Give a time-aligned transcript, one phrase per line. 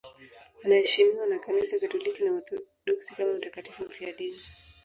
[0.63, 4.37] Anaheshimiwa na Kanisa Katoliki na Waorthodoksi kama mtakatifu mfiadini.